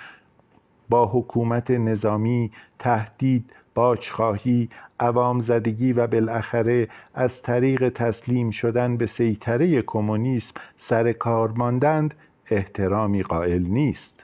با 0.90 1.06
حکومت 1.06 1.72
نظامی 1.72 2.52
تهدید 2.80 3.52
باجخواهی 3.74 4.70
عوام 5.00 5.40
زدگی 5.40 5.94
و 5.94 6.08
بالاخره 6.08 6.88
از 7.14 7.42
طریق 7.42 7.90
تسلیم 7.90 8.52
شدن 8.52 8.98
به 8.98 9.06
سیطره 9.06 9.82
کمونیسم 9.82 10.54
سر 10.78 11.12
کار 11.12 11.52
ماندند 11.52 12.14
احترامی 12.52 13.24
قائل 13.24 13.62
نیست. 13.62 14.24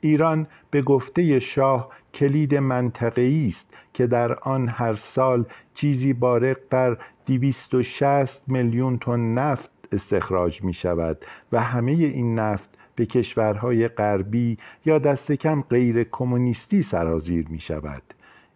ایران 0.00 0.46
به 0.70 0.82
گفته 0.82 1.38
شاه 1.38 1.88
کلید 2.14 2.54
منطقه‌ای 2.54 3.48
است 3.48 3.74
که 3.94 4.06
در 4.06 4.34
آن 4.34 4.68
هر 4.68 4.94
سال 4.94 5.44
چیزی 5.74 6.12
بارق 6.12 6.56
بر 6.70 6.98
260 7.26 8.42
میلیون 8.46 8.98
تن 8.98 9.20
نفت 9.34 9.77
استخراج 9.92 10.64
می 10.64 10.74
شود 10.74 11.24
و 11.52 11.60
همه 11.60 11.92
این 11.92 12.38
نفت 12.38 12.78
به 12.96 13.06
کشورهای 13.06 13.88
غربی 13.88 14.58
یا 14.86 14.98
دست 14.98 15.32
کم 15.32 15.62
غیر 15.62 16.04
کمونیستی 16.04 16.82
سرازیر 16.82 17.46
می 17.48 17.60
شود 17.60 18.02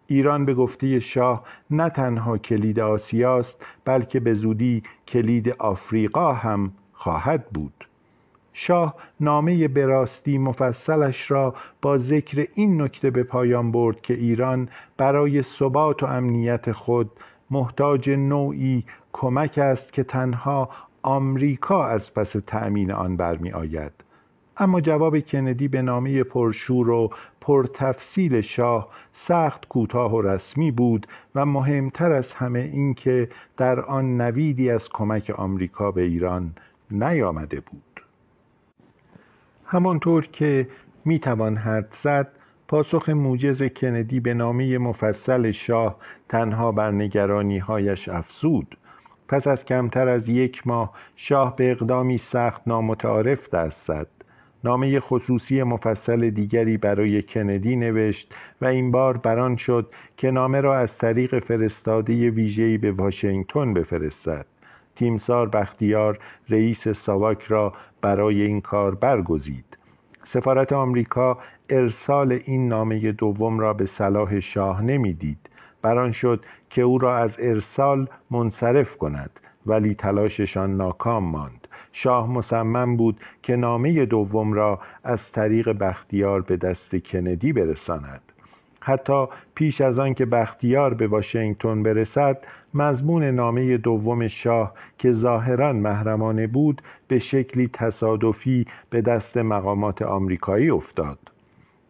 ایران 0.07 0.45
به 0.45 0.55
گفته 0.55 1.01
شاه 1.01 1.45
نه 1.71 1.91
تنها 1.91 2.39
کلید 2.39 2.81
آسیاست 2.81 3.65
بلکه 3.85 4.21
به 4.21 4.35
زودی 4.35 4.83
کلید 5.09 5.49
آفریقا 5.49 6.33
هم 6.33 6.73
خواهد 6.93 7.47
بود. 7.47 7.85
شاه 8.53 8.95
نامه 9.21 9.69
براستی 9.69 10.39
مفصلش 10.39 11.31
را 11.31 11.55
با 11.83 11.99
ذکر 11.99 12.47
این 12.55 12.83
نکته 12.83 13.11
به 13.11 13.23
پایان 13.23 13.73
برد 13.73 14.01
که 14.01 14.15
ایران 14.15 14.69
برای 14.97 15.43
ثبات 15.43 16.03
و 16.03 16.07
امنیت 16.07 16.73
خود 16.73 17.11
محتاج 17.51 18.11
نوعی 18.11 18.85
کمک 19.13 19.59
است 19.59 19.93
که 19.93 20.05
تنها 20.05 20.69
آمریکا 21.03 21.87
از 21.87 22.15
پس 22.15 22.33
تأمین 22.47 22.93
آن 22.93 23.17
برمی 23.17 23.53
آید 23.53 23.93
اما 24.57 24.81
جواب 24.81 25.21
کندی 25.21 25.69
به 25.69 25.83
نامه 25.83 26.23
پرشور 26.23 26.91
و 26.91 27.11
پرتفصیل 27.41 28.41
شاه 28.41 28.89
سخت 29.13 29.69
کوتاه 29.69 30.15
و 30.15 30.23
رسمی 30.23 30.71
بود 30.71 31.07
و 31.35 31.47
مهمتر 31.47 32.13
از 32.13 32.33
همه 32.33 32.59
این 32.59 32.95
که 32.95 33.29
در 33.57 33.81
آن 33.81 34.21
نویدی 34.21 34.71
از 34.71 34.89
کمک 34.89 35.31
آمریکا 35.31 35.91
به 35.91 36.03
ایران 36.03 36.53
نیامده 36.91 37.61
بود. 37.61 38.01
همانطور 39.67 40.27
که 40.27 40.69
می‌توان 41.05 41.57
حد 41.57 41.95
زد 42.03 42.29
پاسخ 42.69 43.09
موجز 43.09 43.63
کندی 43.63 44.21
به 44.21 44.35
نامه 44.35 44.79
مفصل 44.79 45.51
شاه 45.51 45.97
تنها 46.29 46.73
بر 46.73 46.91
نگرانی 46.91 47.59
هایش 47.59 48.09
افزود. 48.09 48.77
پس 49.33 49.47
از 49.47 49.65
کمتر 49.65 50.09
از 50.09 50.29
یک 50.29 50.67
ماه 50.67 50.93
شاه 51.17 51.57
به 51.57 51.71
اقدامی 51.71 52.19
سخت 52.19 52.63
نامتعارف 52.67 53.51
دست 53.51 53.87
زد. 53.87 54.07
نامه 54.65 55.01
خصوصی 55.01 55.63
مفصل 55.63 56.31
دیگری 56.31 56.77
برای 56.77 57.23
کندی 57.23 57.77
نوشت 57.77 58.35
و 58.61 58.67
این 58.67 58.91
بار 58.91 59.17
بران 59.17 59.57
شد 59.57 59.91
که 60.17 60.31
نامه 60.31 60.61
را 60.61 60.79
از 60.79 60.99
طریق 60.99 61.39
فرستاده 61.39 62.31
ویژه‌ای 62.31 62.79
به 62.79 62.93
واشنگتن 62.93 63.75
بفرستد. 63.75 64.47
تیمسار 64.97 65.49
بختیار 65.49 66.19
رئیس 66.49 66.89
ساواک 66.89 67.43
را 67.43 67.73
برای 68.03 68.43
این 68.43 68.61
کار 68.61 68.95
برگزید. 68.95 69.77
سفارت 70.25 70.73
آمریکا 70.73 71.39
ارسال 71.71 72.41
این 72.45 72.69
نامه 72.69 73.13
دوم 73.13 73.59
را 73.59 73.75
به 73.75 73.87
صلاح 73.87 74.41
شاه 74.41 74.83
نمی‌دید. 74.83 75.49
بران 75.83 76.13
شد 76.13 76.45
که 76.71 76.83
او 76.83 76.99
را 76.99 77.19
از 77.19 77.31
ارسال 77.39 78.09
منصرف 78.31 78.97
کند 78.97 79.31
ولی 79.67 79.95
تلاششان 79.95 80.77
ناکام 80.77 81.25
ماند. 81.25 81.69
شاه 81.93 82.31
مصمم 82.31 82.97
بود 82.97 83.21
که 83.43 83.57
نامه 83.57 84.07
دوم 84.07 84.53
را 84.53 84.79
از 85.05 85.33
طریق 85.33 85.69
بختیار 85.79 86.41
به 86.41 86.57
دست 86.57 86.97
کندی 86.97 87.53
برساند. 87.53 88.23
حتی 88.81 89.27
پیش 89.55 89.81
از 89.81 89.99
آن 89.99 90.15
که 90.15 90.27
بختیار 90.27 90.95
به 90.95 91.07
واشنگتن 91.07 91.83
برسد 91.83 92.39
مضمون 92.75 93.25
نامه 93.25 93.77
دوم 93.77 94.29
شاه 94.29 94.75
که 94.99 95.13
ظاهرا 95.13 95.73
محرمانه 95.73 96.47
بود 96.47 96.83
به 97.09 97.19
شکلی 97.19 97.71
تصادفی 97.73 98.67
به 98.91 99.01
دست 99.01 99.37
مقامات 99.37 100.03
آمریکایی 100.03 100.71
افتاد. 100.71 101.32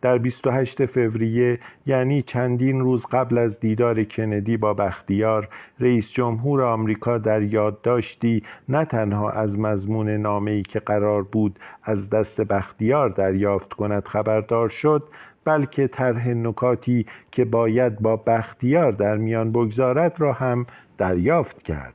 در 0.02 0.18
28 0.18 0.87
فوریه 0.87 1.59
یعنی 1.87 2.23
چندین 2.23 2.80
روز 2.80 3.06
قبل 3.12 3.38
از 3.38 3.61
دیدار 3.61 4.04
کندی 4.04 4.56
با 4.56 4.75
بختیار 4.75 5.49
رئیس 5.80 6.11
جمهور 6.11 6.62
آمریکا 6.62 7.18
در 7.18 7.42
یادداشتی 7.42 8.42
نه 8.68 8.85
تنها 8.85 9.30
از 9.30 9.59
مضمون 9.59 10.09
نامه‌ای 10.09 10.62
که 10.62 10.80
قرار 10.80 11.23
بود 11.23 11.59
از 11.82 12.11
دست 12.11 12.40
بختیار 12.40 13.09
دریافت 13.09 13.73
کند 13.73 14.04
خبردار 14.04 14.68
شد 14.68 15.02
بلکه 15.44 15.88
طرح 15.88 16.28
نکاتی 16.28 17.06
که 17.30 17.44
باید 17.44 17.99
با 17.99 18.16
بختیار 18.16 18.92
در 18.92 19.16
میان 19.16 19.52
بگذارد 19.52 20.21
را 20.21 20.32
هم 20.32 20.66
دریافت 20.99 21.62
کرد. 21.62 21.94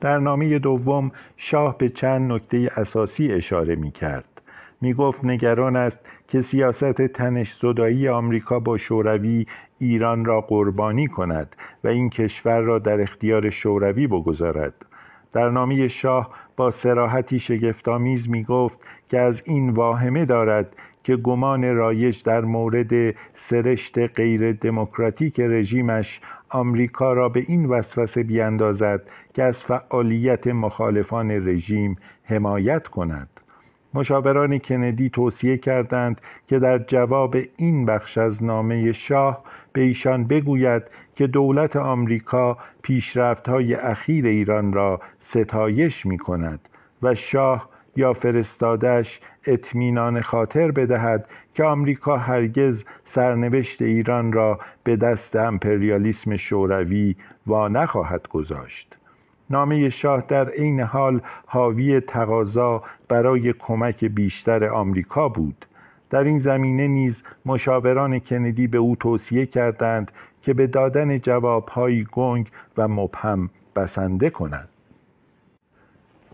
در 0.00 0.18
نامه 0.18 0.58
دوم 0.58 1.12
شاه 1.36 1.78
به 1.78 1.88
چند 1.88 2.32
نکته 2.32 2.70
اساسی 2.76 3.32
اشاره 3.32 3.74
می 3.76 3.90
کرد 3.90 4.29
می 4.80 4.94
گفت 4.94 5.24
نگران 5.24 5.76
است 5.76 5.98
که 6.28 6.42
سیاست 6.42 7.02
تنش 7.02 7.54
زدایی 7.62 8.08
آمریکا 8.08 8.58
با 8.58 8.78
شوروی 8.78 9.46
ایران 9.78 10.24
را 10.24 10.40
قربانی 10.40 11.06
کند 11.06 11.56
و 11.84 11.88
این 11.88 12.10
کشور 12.10 12.60
را 12.60 12.78
در 12.78 13.00
اختیار 13.00 13.50
شوروی 13.50 14.06
بگذارد. 14.06 14.74
در 15.32 15.50
نامه 15.50 15.88
شاه 15.88 16.30
با 16.56 16.70
سراحتی 16.70 17.38
شگفتآمیز 17.38 18.30
می 18.30 18.44
گفت 18.44 18.78
که 19.08 19.20
از 19.20 19.42
این 19.44 19.70
واهمه 19.70 20.24
دارد 20.24 20.76
که 21.04 21.16
گمان 21.16 21.74
رایج 21.74 22.22
در 22.22 22.40
مورد 22.40 23.14
سرشت 23.34 23.98
غیر 23.98 24.52
دموکراتیک 24.52 25.40
رژیمش 25.40 26.20
آمریکا 26.48 27.12
را 27.12 27.28
به 27.28 27.44
این 27.48 27.66
وسوسه 27.66 28.22
بیاندازد 28.22 29.02
که 29.34 29.42
از 29.42 29.62
فعالیت 29.62 30.46
مخالفان 30.46 31.30
رژیم 31.30 31.96
حمایت 32.24 32.86
کند. 32.86 33.39
مشاوران 33.94 34.58
کندی 34.58 35.10
توصیه 35.10 35.56
کردند 35.56 36.20
که 36.48 36.58
در 36.58 36.78
جواب 36.78 37.36
این 37.56 37.86
بخش 37.86 38.18
از 38.18 38.44
نامه 38.44 38.92
شاه 38.92 39.44
به 39.72 39.80
ایشان 39.80 40.24
بگوید 40.24 40.82
که 41.16 41.26
دولت 41.26 41.76
آمریکا 41.76 42.58
پیشرفت‌های 42.82 43.74
اخیر 43.74 44.26
ایران 44.26 44.72
را 44.72 45.00
ستایش 45.20 46.06
می 46.06 46.18
کند 46.18 46.60
و 47.02 47.14
شاه 47.14 47.68
یا 47.96 48.12
فرستادش 48.12 49.20
اطمینان 49.46 50.20
خاطر 50.20 50.70
بدهد 50.70 51.28
که 51.54 51.64
آمریکا 51.64 52.16
هرگز 52.16 52.84
سرنوشت 53.04 53.82
ایران 53.82 54.32
را 54.32 54.60
به 54.84 54.96
دست 54.96 55.36
امپریالیسم 55.36 56.36
شوروی 56.36 57.16
و 57.46 57.68
نخواهد 57.68 58.28
گذاشت. 58.28 58.99
نامه 59.50 59.90
شاه 59.90 60.24
در 60.28 60.48
عین 60.48 60.80
حال 60.80 61.20
حاوی 61.46 62.00
تقاضا 62.00 62.82
برای 63.08 63.52
کمک 63.52 64.04
بیشتر 64.04 64.64
آمریکا 64.64 65.28
بود. 65.28 65.66
در 66.10 66.24
این 66.24 66.38
زمینه 66.38 66.88
نیز 66.88 67.22
مشاوران 67.46 68.18
کندی 68.18 68.66
به 68.66 68.78
او 68.78 68.96
توصیه 68.96 69.46
کردند 69.46 70.12
که 70.42 70.54
به 70.54 70.66
دادن 70.66 71.18
جوابهایی 71.18 72.06
گنگ 72.12 72.50
و 72.76 72.88
مبهم 72.88 73.50
بسنده 73.76 74.30
کند 74.30 74.68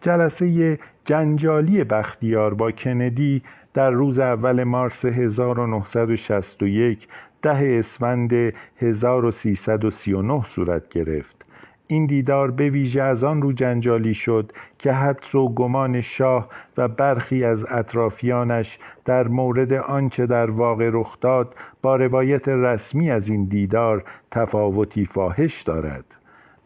جلسه 0.00 0.79
جنجالی 1.05 1.85
بختیار 1.85 2.55
با 2.55 2.70
کندی 2.70 3.42
در 3.74 3.90
روز 3.90 4.18
اول 4.18 4.64
مارس 4.64 5.05
1961 5.05 7.09
ده 7.42 7.76
اسفند 7.79 8.33
1339 8.79 10.44
صورت 10.48 10.88
گرفت. 10.88 11.36
این 11.88 12.07
دیدار 12.07 12.51
به 12.51 12.70
ویژه 12.70 13.03
از 13.03 13.25
آن 13.25 13.42
رو 13.42 13.53
جنجالی 13.53 14.14
شد 14.14 14.53
که 14.79 14.92
حدس 14.92 15.35
و 15.35 15.49
گمان 15.55 16.01
شاه 16.01 16.49
و 16.77 16.88
برخی 16.88 17.44
از 17.44 17.64
اطرافیانش 17.70 18.79
در 19.05 19.29
مورد 19.29 19.72
آنچه 19.72 20.27
در 20.27 20.51
واقع 20.51 20.90
رخ 20.92 21.20
داد 21.20 21.55
با 21.83 21.96
روایت 21.96 22.49
رسمی 22.49 23.11
از 23.11 23.29
این 23.29 23.44
دیدار 23.44 24.05
تفاوتی 24.31 25.07
فاحش 25.07 25.62
دارد. 25.62 26.05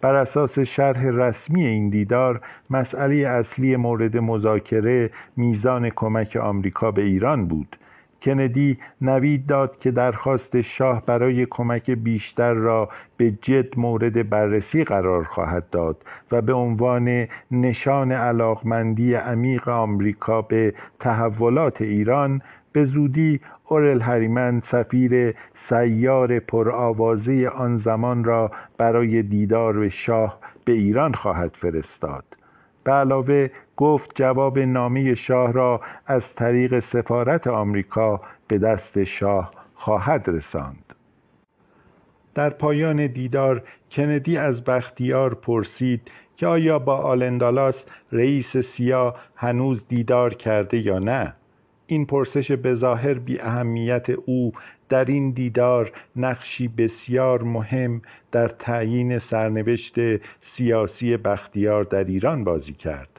بر 0.01 0.15
اساس 0.15 0.59
شرح 0.59 1.07
رسمی 1.07 1.67
این 1.67 1.89
دیدار 1.89 2.41
مسئله 2.71 3.29
اصلی 3.29 3.77
مورد 3.77 4.17
مذاکره 4.17 5.11
میزان 5.37 5.91
کمک 5.91 6.37
آمریکا 6.37 6.91
به 6.91 7.03
ایران 7.03 7.47
بود. 7.47 7.77
کندی 8.23 8.79
نوید 9.01 9.47
داد 9.47 9.79
که 9.79 9.91
درخواست 9.91 10.61
شاه 10.61 11.07
برای 11.07 11.47
کمک 11.47 11.91
بیشتر 11.91 12.53
را 12.53 12.89
به 13.17 13.31
جد 13.31 13.79
مورد 13.79 14.29
بررسی 14.31 14.85
قرار 14.85 15.25
خواهد 15.25 15.71
داد 15.71 15.97
و 16.33 16.43
به 16.43 16.53
عنوان 16.53 17.27
نشان 17.51 18.13
علاقمندی 18.13 19.15
عمیق 19.15 19.69
آمریکا 19.69 20.43
به 20.43 20.75
تحولات 21.01 21.83
ایران 21.83 22.43
به 22.73 22.85
زودی 22.85 23.41
اورل 23.69 24.01
هریمن 24.01 24.61
سفیر 24.61 25.35
سیار 25.55 26.39
پرآوازه 26.39 27.49
آن 27.49 27.77
زمان 27.77 28.25
را 28.25 28.51
برای 28.79 29.23
دیدار 29.23 29.79
به 29.79 29.89
شاه 29.89 30.39
به 30.65 30.73
ایران 30.73 31.15
خواهد 31.15 31.51
فرستاد. 31.61 32.25
به 32.85 32.93
علاوه 32.93 33.51
گفت 33.81 34.11
جواب 34.15 34.59
نامه 34.59 35.15
شاه 35.15 35.53
را 35.53 35.81
از 36.07 36.35
طریق 36.35 36.81
سفارت 36.81 37.47
آمریکا 37.47 38.21
به 38.49 38.59
دست 38.59 39.05
شاه 39.05 39.53
خواهد 39.75 40.25
رساند. 40.29 40.95
در 42.35 42.51
پایان 42.51 43.07
دیدار 43.07 43.63
کندی 43.91 44.37
از 44.37 44.65
بختیار 44.65 45.35
پرسید 45.35 46.11
که 46.37 46.47
آیا 46.47 46.79
با 46.79 46.97
آلندالاس 46.97 47.85
رئیس 48.13 48.57
سیا 48.57 49.15
هنوز 49.37 49.89
دیدار 49.89 50.35
کرده 50.35 50.79
یا 50.79 50.99
نه. 50.99 51.35
این 51.87 52.07
پرسش 52.07 52.53
بظاهر 52.53 53.15
بی 53.15 53.41
اهمیت 53.41 54.11
او 54.11 54.53
در 54.89 55.05
این 55.05 55.31
دیدار 55.31 55.93
نقشی 56.17 56.69
بسیار 56.69 57.43
مهم 57.43 58.03
در 58.33 58.49
تعیین 58.49 59.19
سرنوشت 59.19 59.95
سیاسی 60.41 61.17
بختیار 61.17 61.85
در 61.85 62.05
ایران 62.05 62.45
بازی 62.45 62.73
کرد. 62.73 63.10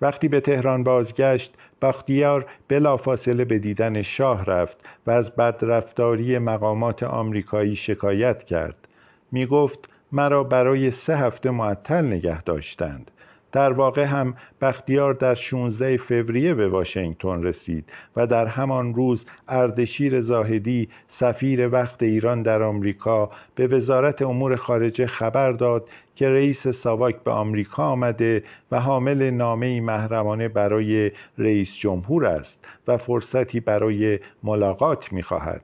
وقتی 0.00 0.28
به 0.28 0.40
تهران 0.40 0.84
بازگشت 0.84 1.54
بختیار 1.82 2.46
بلافاصله 2.68 3.44
به 3.44 3.58
دیدن 3.58 4.02
شاه 4.02 4.44
رفت 4.44 4.76
و 5.06 5.10
از 5.10 5.30
بدرفتاری 5.30 6.38
مقامات 6.38 7.02
آمریکایی 7.02 7.76
شکایت 7.76 8.44
کرد. 8.44 8.88
می 9.32 9.46
گفت 9.46 9.88
مرا 10.12 10.44
برای 10.44 10.90
سه 10.90 11.16
هفته 11.16 11.50
معطل 11.50 12.04
نگه 12.04 12.42
داشتند. 12.42 13.10
در 13.52 13.72
واقع 13.72 14.04
هم 14.04 14.34
بختیار 14.60 15.14
در 15.14 15.34
16 15.34 15.96
فوریه 15.96 16.54
به 16.54 16.68
واشنگتن 16.68 17.42
رسید 17.42 17.84
و 18.16 18.26
در 18.26 18.46
همان 18.46 18.94
روز 18.94 19.26
اردشیر 19.48 20.20
زاهدی 20.20 20.88
سفیر 21.08 21.68
وقت 21.68 22.02
ایران 22.02 22.42
در 22.42 22.62
آمریکا 22.62 23.30
به 23.54 23.66
وزارت 23.66 24.22
امور 24.22 24.56
خارجه 24.56 25.06
خبر 25.06 25.52
داد 25.52 25.88
که 26.16 26.28
رئیس 26.28 26.68
ساواک 26.68 27.16
به 27.24 27.30
آمریکا 27.30 27.84
آمده 27.84 28.42
و 28.72 28.80
حامل 28.80 29.30
نامه 29.30 29.80
محرمانه 29.80 30.48
برای 30.48 31.12
رئیس 31.38 31.76
جمهور 31.76 32.26
است 32.26 32.64
و 32.88 32.96
فرصتی 32.96 33.60
برای 33.60 34.18
ملاقات 34.42 35.12
می 35.12 35.22
خواهد. 35.22 35.62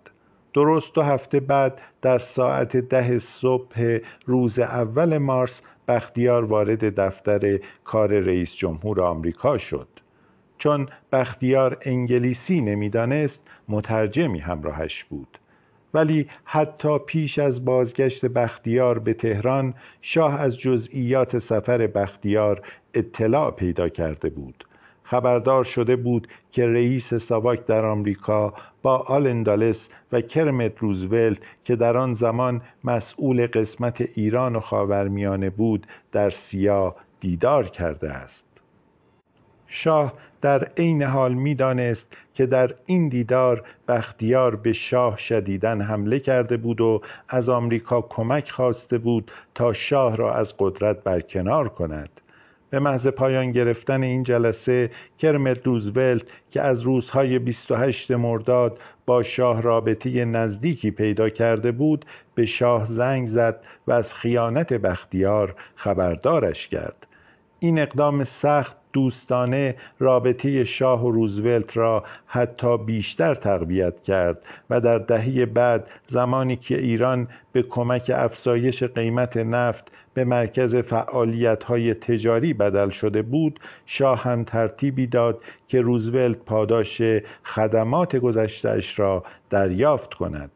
درست 0.55 0.94
دو 0.94 1.03
هفته 1.03 1.40
بعد 1.40 1.79
در 2.03 2.18
ساعت 2.18 2.77
ده 2.77 3.18
صبح 3.18 3.99
روز 4.27 4.59
اول 4.59 5.18
مارس 5.18 5.61
بختیار 5.88 6.44
وارد 6.44 7.01
دفتر 7.01 7.59
کار 7.85 8.09
رئیس 8.20 8.55
جمهور 8.55 9.01
آمریکا 9.01 9.59
شد. 9.59 9.88
چون 10.59 10.88
بختیار 11.12 11.79
انگلیسی 11.83 12.61
نمی‌دانست 12.61 13.40
مترجمی 13.68 14.38
همراهش 14.38 15.05
بود. 15.05 15.38
ولی 15.94 16.27
حتی 16.44 16.99
پیش 16.99 17.38
از 17.38 17.64
بازگشت 17.64 18.27
بختیار 18.27 18.99
به 18.99 19.14
تهران 19.14 19.75
شاه 20.03 20.40
از 20.40 20.59
جزئیات 20.59 21.38
سفر 21.38 21.87
بختیار 21.87 22.62
اطلاع 22.94 23.51
پیدا 23.51 23.88
کرده 23.88 24.31
بود. 24.31 24.64
خبردار 25.07 25.64
شده 25.64 25.97
بود 25.97 26.29
که 26.53 26.66
رئیس 26.66 27.14
ساواک 27.14 27.66
در 27.66 27.85
آمریکا 27.85 28.55
با 28.83 28.97
آلندالس 28.97 29.88
و 30.12 30.21
کرمت 30.21 30.79
روزولت 30.79 31.38
که 31.64 31.77
در 31.77 31.97
آن 31.97 32.14
زمان 32.14 32.61
مسئول 32.85 33.47
قسمت 33.47 34.01
ایران 34.14 34.57
و 34.57 34.61
خاورمیانه 34.61 35.51
بود 35.51 35.87
در 36.12 36.31
سیا 36.31 36.97
دیدار 37.21 37.69
کرده 37.69 38.11
است. 38.11 38.45
شاه 39.66 40.12
در 40.42 40.64
عین 40.77 41.03
حال 41.03 41.35
می‌دانست 41.35 42.07
که 42.35 42.47
در 42.47 42.75
این 42.87 43.09
دیدار 43.09 43.64
بختیار 43.88 44.57
به 44.57 44.73
شاه 44.73 45.19
شدیدن 45.19 45.81
حمله 45.81 46.19
کرده 46.19 46.57
بود 46.57 46.81
و 46.81 47.03
از 47.29 47.49
آمریکا 47.49 48.01
کمک 48.01 48.51
خواسته 48.51 48.99
بود 48.99 49.31
تا 49.55 49.73
شاه 49.73 50.16
را 50.16 50.35
از 50.35 50.55
قدرت 50.59 51.05
برکنار 51.05 51.69
کند. 51.69 52.11
به 52.70 52.79
محض 52.79 53.07
پایان 53.07 53.52
گرفتن 53.52 54.02
این 54.02 54.22
جلسه 54.22 54.90
کرمت 55.18 55.66
روزولت 55.66 56.22
که 56.50 56.62
از 56.62 56.83
روزهای 56.83 57.38
28 57.38 58.11
مرداد 58.11 58.79
با 59.07 59.22
شاه 59.22 59.62
رابطه 59.62 60.24
نزدیکی 60.24 60.90
پیدا 60.90 61.29
کرده 61.29 61.72
بود 61.72 62.05
به 62.35 62.46
شاه 62.46 62.87
زنگ 62.87 63.29
زد 63.29 63.61
و 63.87 63.92
از 63.92 64.14
خیانت 64.14 64.72
بختیار 64.72 65.55
خبردارش 65.76 66.68
کرد. 66.68 67.07
این 67.59 67.79
اقدام 67.79 68.24
سخت 68.24 68.76
دوستانه 68.96 69.74
رابطه 69.98 70.64
شاه 70.64 71.06
و 71.06 71.11
روزولت 71.11 71.76
را 71.76 72.04
حتی 72.26 72.78
بیشتر 72.78 73.35
تقویت 73.35 74.02
کرد 74.02 74.38
و 74.70 74.80
در 74.80 74.98
دهه 74.98 75.46
بعد 75.46 75.87
زمانی 76.09 76.56
که 76.56 76.78
ایران 76.78 77.28
به 77.52 77.62
کمک 77.62 78.12
افزایش 78.14 78.82
قیمت 78.82 79.37
نفت 79.37 79.92
به 80.14 80.24
مرکز 80.24 80.76
فعالیت 80.76 81.64
های 81.64 81.94
تجاری 81.94 82.52
بدل 82.54 82.90
شده 82.90 83.22
بود 83.22 83.61
شاه 83.87 84.22
هم 84.22 84.44
ترتیبی 84.44 85.06
داد 85.06 85.38
که 85.68 85.80
روزولت 85.80 86.38
پاداش 86.38 87.02
خدمات 87.44 88.16
گذشتهاش 88.16 88.98
را 88.98 89.24
دریافت 89.50 90.14
کند. 90.14 90.50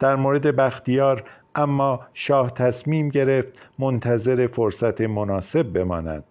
در 0.00 0.16
مورد 0.16 0.56
بختیار 0.56 1.24
اما 1.54 2.00
شاه 2.14 2.50
تصمیم 2.50 3.08
گرفت 3.08 3.52
منتظر 3.78 4.46
فرصت 4.46 5.00
مناسب 5.00 5.62
بماند. 5.62 6.24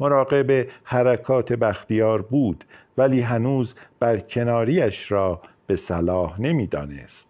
مراقب 0.00 0.66
حرکات 0.84 1.52
بختیار 1.52 2.22
بود 2.22 2.64
ولی 2.98 3.20
هنوز 3.20 3.74
بر 3.98 4.18
کناریش 4.18 5.12
را 5.12 5.40
به 5.66 5.76
صلاح 5.76 6.40
نمی‌دانست. 6.40 7.29